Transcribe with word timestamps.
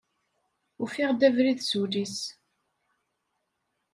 Ufiɣ-d 0.83 1.21
abrid 1.27 1.59
s 1.69 1.71
ul-is. 1.81 2.17